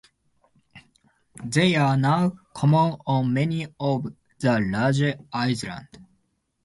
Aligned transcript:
They 1.43 1.75
are 1.75 1.95
now 1.95 2.29
common 2.55 2.97
on 3.05 3.31
many 3.35 3.67
of 3.79 4.07
the 4.39 4.59
larger 4.59 5.15
islands. 5.31 5.99